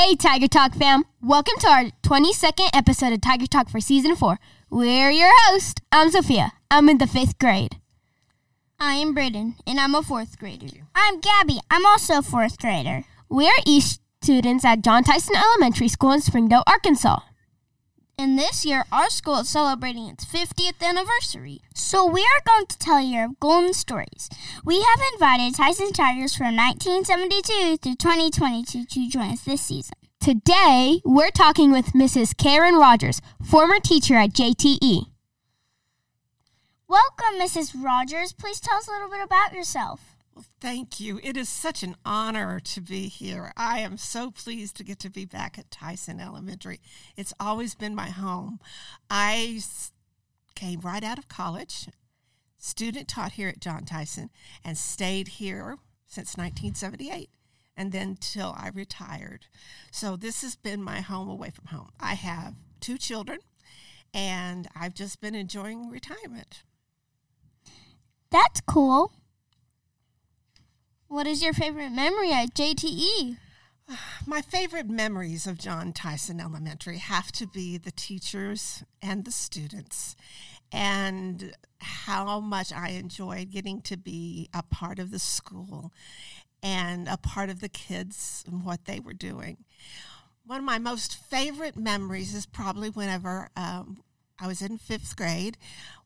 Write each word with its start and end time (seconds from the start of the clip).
Hey, 0.00 0.16
Tiger 0.16 0.48
Talk 0.48 0.74
fam. 0.74 1.04
Welcome 1.20 1.58
to 1.58 1.68
our 1.68 1.84
22nd 2.02 2.70
episode 2.72 3.12
of 3.12 3.20
Tiger 3.20 3.46
Talk 3.46 3.68
for 3.68 3.82
season 3.82 4.16
four. 4.16 4.38
We're 4.70 5.10
your 5.10 5.30
host. 5.44 5.82
I'm 5.92 6.10
Sophia. 6.10 6.52
I'm 6.70 6.88
in 6.88 6.96
the 6.96 7.06
fifth 7.06 7.38
grade. 7.38 7.76
I 8.78 8.94
am 8.94 9.14
Brayden, 9.14 9.56
and 9.66 9.78
I'm 9.78 9.94
a 9.94 10.02
fourth 10.02 10.38
grader. 10.38 10.86
I'm 10.94 11.20
Gabby. 11.20 11.60
I'm 11.70 11.84
also 11.84 12.20
a 12.20 12.22
fourth 12.22 12.58
grader. 12.58 13.04
We 13.28 13.46
are 13.46 13.60
EAST 13.66 14.00
students 14.22 14.64
at 14.64 14.80
John 14.80 15.04
Tyson 15.04 15.36
Elementary 15.36 15.88
School 15.88 16.12
in 16.12 16.22
Springdale, 16.22 16.64
Arkansas. 16.66 17.18
And 18.20 18.38
this 18.38 18.66
year, 18.66 18.84
our 18.92 19.08
school 19.08 19.38
is 19.38 19.48
celebrating 19.48 20.06
its 20.06 20.26
50th 20.26 20.82
anniversary. 20.82 21.62
So 21.74 22.04
we 22.04 22.20
are 22.20 22.42
going 22.46 22.66
to 22.66 22.78
tell 22.78 23.00
you 23.00 23.16
our 23.16 23.28
golden 23.40 23.72
stories. 23.72 24.28
We 24.62 24.82
have 24.82 25.00
invited 25.14 25.54
Tyson 25.56 25.90
Tigers 25.94 26.36
from 26.36 26.54
1972 26.54 27.78
to 27.78 27.96
2022 27.96 28.84
to 28.84 29.08
join 29.08 29.30
us 29.30 29.40
this 29.40 29.62
season. 29.62 29.94
Today, 30.20 31.00
we're 31.02 31.30
talking 31.30 31.72
with 31.72 31.94
Mrs. 31.94 32.36
Karen 32.36 32.74
Rogers, 32.74 33.22
former 33.42 33.80
teacher 33.80 34.16
at. 34.16 34.34
JTE. 34.34 35.06
Welcome, 36.86 37.40
Mrs. 37.40 37.72
Rogers. 37.74 38.34
Please 38.34 38.60
tell 38.60 38.76
us 38.76 38.86
a 38.86 38.90
little 38.90 39.08
bit 39.08 39.24
about 39.24 39.54
yourself. 39.54 40.09
Thank 40.60 41.00
you. 41.00 41.20
It 41.22 41.36
is 41.36 41.48
such 41.48 41.82
an 41.82 41.96
honor 42.04 42.60
to 42.60 42.80
be 42.80 43.08
here. 43.08 43.52
I 43.56 43.80
am 43.80 43.96
so 43.96 44.30
pleased 44.30 44.76
to 44.76 44.84
get 44.84 44.98
to 45.00 45.10
be 45.10 45.24
back 45.24 45.58
at 45.58 45.70
Tyson 45.70 46.20
Elementary. 46.20 46.80
It's 47.16 47.32
always 47.40 47.74
been 47.74 47.94
my 47.94 48.10
home. 48.10 48.60
I 49.08 49.60
came 50.54 50.80
right 50.80 51.02
out 51.02 51.18
of 51.18 51.28
college, 51.28 51.88
student 52.58 53.08
taught 53.08 53.32
here 53.32 53.48
at 53.48 53.60
John 53.60 53.84
Tyson, 53.84 54.30
and 54.64 54.76
stayed 54.76 55.28
here 55.28 55.78
since 56.06 56.36
1978 56.36 57.30
and 57.76 57.92
then 57.92 58.16
till 58.20 58.54
I 58.58 58.70
retired. 58.74 59.46
So 59.90 60.16
this 60.16 60.42
has 60.42 60.56
been 60.56 60.82
my 60.82 61.00
home 61.00 61.28
away 61.28 61.50
from 61.50 61.66
home. 61.66 61.90
I 61.98 62.14
have 62.14 62.54
two 62.80 62.98
children 62.98 63.38
and 64.12 64.68
I've 64.74 64.94
just 64.94 65.20
been 65.20 65.34
enjoying 65.34 65.88
retirement. 65.88 66.62
That's 68.30 68.60
cool. 68.60 69.12
What 71.10 71.26
is 71.26 71.42
your 71.42 71.52
favorite 71.52 71.90
memory 71.90 72.30
at? 72.32 72.54
JTE? 72.54 73.36
My 74.28 74.40
favorite 74.42 74.88
memories 74.88 75.44
of 75.44 75.58
John 75.58 75.92
Tyson 75.92 76.38
Elementary 76.38 76.98
have 76.98 77.32
to 77.32 77.48
be 77.48 77.76
the 77.78 77.90
teachers 77.90 78.84
and 79.02 79.24
the 79.24 79.32
students, 79.32 80.14
and 80.70 81.52
how 81.80 82.38
much 82.38 82.72
I 82.72 82.90
enjoyed 82.90 83.50
getting 83.50 83.80
to 83.82 83.96
be 83.96 84.50
a 84.54 84.62
part 84.62 85.00
of 85.00 85.10
the 85.10 85.18
school 85.18 85.90
and 86.62 87.08
a 87.08 87.16
part 87.16 87.50
of 87.50 87.58
the 87.60 87.68
kids 87.68 88.44
and 88.46 88.64
what 88.64 88.84
they 88.84 89.00
were 89.00 89.12
doing. 89.12 89.64
One 90.46 90.58
of 90.58 90.64
my 90.64 90.78
most 90.78 91.16
favorite 91.16 91.76
memories 91.76 92.36
is 92.36 92.46
probably 92.46 92.88
whenever 92.88 93.48
um, 93.56 94.04
I 94.40 94.46
was 94.46 94.62
in 94.62 94.78
fifth 94.78 95.16
grade. 95.16 95.58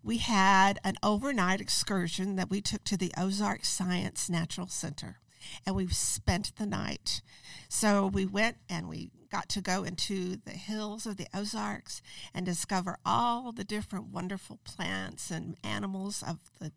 We 0.03 0.19
had 0.19 0.81
an 0.83 0.97
overnight 1.03 1.61
excursion 1.61 2.35
that 2.37 2.51
we 2.51 2.61
took 2.61 2.83
to 2.85 2.97
the 2.97 3.13
Ozark 3.17 3.65
Science 3.65 4.29
Natural 4.29 4.67
Center, 4.67 5.19
and 5.65 5.77
we 5.77 5.87
spent 5.89 6.57
the 6.57 6.67
night. 6.67 7.23
So 7.69 8.07
we 8.07 8.27
went 8.27 8.57
and 8.69 8.89
we 8.89 9.11
got 9.31 9.49
to 9.51 9.61
go 9.61 9.85
into 9.85 10.37
the 10.45 10.53
hills 10.53 11.07
of 11.07 11.17
the 11.17 11.29
Ozarks 11.33 12.03
and 12.35 12.45
discover 12.45 12.99
all 13.07 13.53
the 13.53 13.65
different 13.65 14.09
wonderful 14.09 14.59
plants 14.65 15.31
and 15.31 15.57
animals 15.63 16.23
of 16.27 16.39
the 16.61 16.73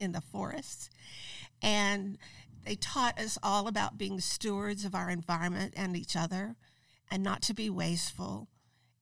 in 0.00 0.12
the 0.12 0.20
forests. 0.20 0.90
And 1.60 2.18
they 2.64 2.74
taught 2.74 3.18
us 3.18 3.38
all 3.42 3.68
about 3.68 3.98
being 3.98 4.18
stewards 4.20 4.84
of 4.84 4.94
our 4.94 5.10
environment 5.10 5.74
and 5.76 5.96
each 5.96 6.16
other 6.16 6.56
and 7.10 7.22
not 7.22 7.42
to 7.42 7.54
be 7.54 7.70
wasteful 7.70 8.48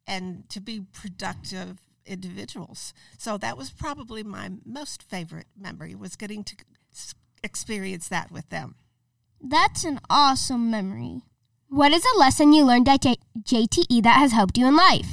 and 0.06 0.48
to 0.50 0.60
be 0.60 0.80
productive 0.92 1.78
individuals. 2.10 2.92
So 3.18 3.38
that 3.38 3.56
was 3.56 3.70
probably 3.70 4.22
my 4.22 4.50
most 4.64 5.02
favorite 5.02 5.46
memory 5.58 5.94
was 5.94 6.16
getting 6.16 6.44
to 6.44 6.56
experience 7.42 8.08
that 8.08 8.30
with 8.30 8.48
them. 8.50 8.74
That's 9.40 9.84
an 9.84 10.00
awesome 10.10 10.70
memory. 10.70 11.22
What 11.68 11.92
is 11.92 12.04
a 12.04 12.18
lesson 12.18 12.52
you 12.52 12.64
learned 12.64 12.88
at 12.88 13.02
J- 13.02 13.16
JTE 13.40 14.02
that 14.02 14.18
has 14.18 14.32
helped 14.32 14.58
you 14.58 14.66
in 14.66 14.76
life? 14.76 15.08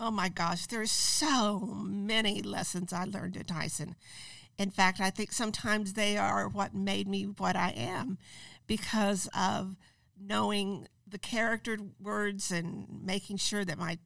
Oh 0.00 0.10
my 0.10 0.30
gosh, 0.30 0.66
there's 0.66 0.90
so 0.90 1.60
many 1.60 2.40
lessons 2.40 2.92
I 2.92 3.04
learned 3.04 3.36
at 3.36 3.48
Tyson. 3.48 3.96
In 4.58 4.70
fact, 4.70 4.98
I 5.00 5.10
think 5.10 5.32
sometimes 5.32 5.92
they 5.92 6.16
are 6.16 6.48
what 6.48 6.74
made 6.74 7.06
me 7.06 7.24
what 7.24 7.54
I 7.54 7.70
am 7.70 8.18
because 8.66 9.28
of 9.36 9.76
knowing 10.18 10.88
the 11.06 11.18
character 11.18 11.76
words 12.00 12.50
and 12.50 12.86
making 13.04 13.36
sure 13.36 13.64
that 13.64 13.78
my 13.78 13.98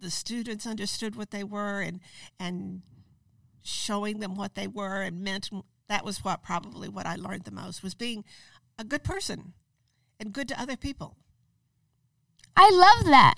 the 0.00 0.10
students 0.10 0.66
understood 0.66 1.16
what 1.16 1.30
they 1.30 1.44
were 1.44 1.80
and 1.80 2.00
and 2.38 2.82
showing 3.62 4.20
them 4.20 4.34
what 4.34 4.54
they 4.54 4.66
were 4.66 5.02
and 5.02 5.20
meant 5.20 5.50
that 5.88 6.04
was 6.04 6.24
what 6.24 6.42
probably 6.42 6.88
what 6.88 7.06
I 7.06 7.16
learned 7.16 7.44
the 7.44 7.50
most 7.50 7.82
was 7.82 7.94
being 7.94 8.24
a 8.78 8.84
good 8.84 9.04
person 9.04 9.52
and 10.18 10.32
good 10.32 10.48
to 10.48 10.60
other 10.60 10.76
people. 10.76 11.16
I 12.56 12.70
love 12.70 13.06
that. 13.06 13.34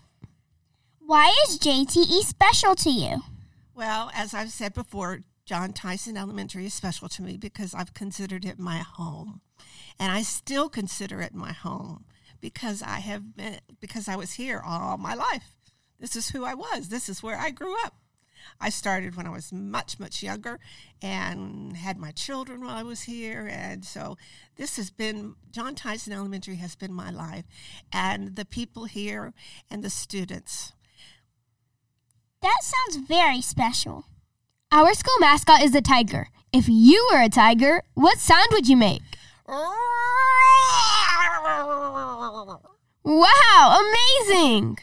Why 0.99 1.35
is 1.47 1.59
JTE 1.59 2.23
special 2.23 2.75
to 2.77 2.91
you? 2.91 3.23
Well, 3.75 4.11
as 4.15 4.35
I've 4.35 4.51
said 4.51 4.75
before, 4.75 5.21
John 5.45 5.73
Tyson 5.73 6.17
Elementary 6.17 6.67
is 6.67 6.75
special 6.75 7.09
to 7.09 7.23
me 7.23 7.37
because 7.37 7.75
I've 7.75 7.95
considered 7.95 8.45
it 8.45 8.59
my 8.59 8.79
home. 8.79 9.41
And 9.99 10.13
I 10.13 10.23
still 10.23 10.69
consider 10.69 11.21
it 11.21 11.35
my 11.35 11.53
home 11.53 12.05
because 12.41 12.83
I 12.83 13.01
have 13.01 13.37
been 13.37 13.59
because 13.81 14.09
I 14.09 14.17
was 14.17 14.33
here 14.33 14.63
all 14.65 14.99
my 14.99 15.15
life. 15.15 15.57
This 16.03 16.17
is 16.17 16.31
who 16.31 16.45
I 16.45 16.55
was. 16.55 16.89
This 16.89 17.09
is 17.09 17.23
where 17.23 17.39
I 17.39 17.51
grew 17.51 17.77
up. 17.85 17.95
I 18.61 18.71
started 18.71 19.15
when 19.15 19.25
I 19.25 19.31
was 19.31 19.53
much, 19.53 20.01
much 20.01 20.21
younger 20.21 20.59
and 21.01 21.77
had 21.77 21.97
my 21.97 22.11
children 22.11 22.63
while 22.63 22.75
I 22.75 22.83
was 22.83 23.03
here. 23.03 23.49
And 23.49 23.85
so 23.85 24.19
this 24.57 24.75
has 24.79 24.91
been, 24.91 25.37
John 25.53 25.77
Tyson 25.77 26.13
Elementary 26.13 26.57
has 26.57 26.75
been 26.75 26.93
my 26.93 27.11
life. 27.11 27.45
And 27.93 28.35
the 28.35 28.45
people 28.45 28.87
here 28.87 29.33
and 29.71 29.85
the 29.85 29.91
students. 29.91 30.73
That 32.43 32.59
sounds 32.63 33.07
very 33.07 33.41
special. 33.41 34.07
Our 34.73 34.95
school 34.95 35.21
mascot 35.21 35.63
is 35.63 35.73
a 35.77 35.81
tiger. 35.81 36.31
If 36.53 36.69
you 36.69 37.09
were 37.13 37.23
a 37.23 37.29
tiger, 37.29 37.85
what 37.95 38.19
sound 38.19 38.49
would 38.51 38.69
you 38.69 38.77
make? 38.77 39.03
Wow, 43.05 43.81
amazing! 43.81 44.79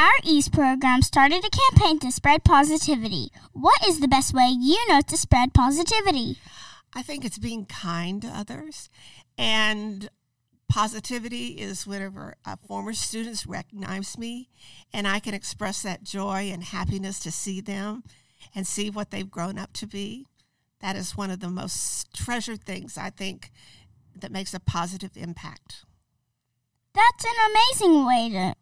Our 0.00 0.16
EAST 0.24 0.52
program 0.54 1.02
started 1.02 1.44
a 1.44 1.50
campaign 1.50 1.98
to 1.98 2.10
spread 2.10 2.42
positivity. 2.42 3.28
What 3.52 3.86
is 3.86 4.00
the 4.00 4.08
best 4.08 4.32
way 4.32 4.48
you 4.48 4.78
know 4.88 5.02
to 5.02 5.14
spread 5.14 5.52
positivity? 5.52 6.38
I 6.94 7.02
think 7.02 7.22
it's 7.22 7.36
being 7.36 7.66
kind 7.66 8.22
to 8.22 8.28
others. 8.28 8.88
And 9.36 10.08
positivity 10.70 11.48
is 11.48 11.86
whenever 11.86 12.36
uh, 12.46 12.56
former 12.66 12.94
students 12.94 13.46
recognize 13.46 14.16
me 14.16 14.48
and 14.90 15.06
I 15.06 15.18
can 15.18 15.34
express 15.34 15.82
that 15.82 16.02
joy 16.02 16.48
and 16.50 16.64
happiness 16.64 17.20
to 17.20 17.30
see 17.30 17.60
them 17.60 18.02
and 18.54 18.66
see 18.66 18.88
what 18.88 19.10
they've 19.10 19.30
grown 19.30 19.58
up 19.58 19.74
to 19.74 19.86
be. 19.86 20.24
That 20.80 20.96
is 20.96 21.14
one 21.14 21.30
of 21.30 21.40
the 21.40 21.50
most 21.50 22.14
treasured 22.14 22.64
things 22.64 22.96
I 22.96 23.10
think 23.10 23.50
that 24.18 24.32
makes 24.32 24.54
a 24.54 24.60
positive 24.60 25.14
impact. 25.14 25.84
That's 26.94 27.22
an 27.22 27.50
amazing 27.50 28.06
way 28.06 28.30
to, 28.30 28.54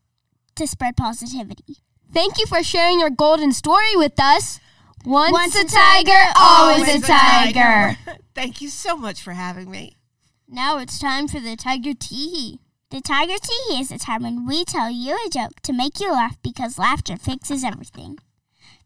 to 0.58 0.66
spread 0.66 0.96
positivity. 0.96 1.78
Thank 2.12 2.38
you 2.38 2.46
for 2.46 2.62
sharing 2.62 3.00
your 3.00 3.10
golden 3.10 3.52
story 3.52 3.94
with 3.94 4.18
us. 4.20 4.60
Once, 5.04 5.32
Once 5.32 5.56
a 5.56 5.60
a 5.60 5.64
tiger, 5.64 6.10
tiger, 6.10 6.32
always 6.36 6.88
always 6.88 7.02
a 7.02 7.06
a 7.06 7.16
tiger. 7.16 7.96
Thank 8.34 8.60
you 8.60 8.68
so 8.68 8.96
much 8.96 9.22
for 9.22 9.32
having 9.32 9.70
me. 9.70 9.96
Now 10.48 10.78
it's 10.78 10.98
time 10.98 11.28
for 11.28 11.40
the 11.40 11.56
Tiger 11.56 11.90
Teehee. 11.92 12.58
The 12.90 13.00
Tiger 13.02 13.34
Tee 13.42 13.78
is 13.80 13.90
the 13.90 13.98
time 13.98 14.22
when 14.22 14.46
we 14.46 14.64
tell 14.64 14.90
you 14.90 15.14
a 15.14 15.30
joke 15.30 15.60
to 15.62 15.72
make 15.74 16.00
you 16.00 16.10
laugh 16.10 16.38
because 16.42 16.78
laughter 16.78 17.16
fixes 17.16 17.62
everything. 17.62 18.18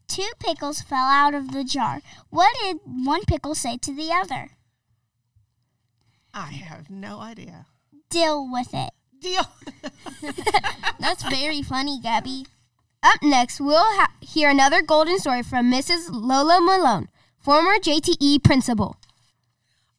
Two 0.07 0.29
pickles 0.39 0.81
fell 0.81 1.05
out 1.05 1.33
of 1.33 1.51
the 1.51 1.63
jar. 1.63 2.01
What 2.29 2.53
did 2.61 2.79
one 2.85 3.23
pickle 3.25 3.55
say 3.55 3.77
to 3.77 3.95
the 3.95 4.11
other? 4.11 4.51
I 6.33 6.51
have 6.51 6.89
no 6.89 7.19
idea. 7.19 7.67
Deal 8.09 8.51
with 8.51 8.73
it. 8.73 8.91
Deal. 9.19 9.47
That's 11.03 11.23
very 11.23 11.61
funny, 11.61 11.99
Gabby. 11.99 12.45
Up 13.03 13.21
next, 13.21 13.59
we'll 13.59 13.83
ha- 13.99 14.13
hear 14.21 14.49
another 14.49 14.81
golden 14.81 15.19
story 15.19 15.43
from 15.43 15.69
Mrs. 15.69 16.07
Lola 16.09 16.61
Malone, 16.61 17.09
former 17.37 17.75
JTE 17.75 18.41
principal. 18.41 18.95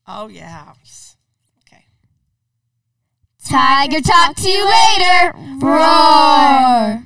oh, 0.07 0.29
yeah. 0.29 0.73
Okay. 1.69 1.85
Tiger 3.45 4.01
talk 4.01 4.35
to 4.37 4.49
you 4.49 4.65
later. 4.65 5.35
Roar. 5.61 7.03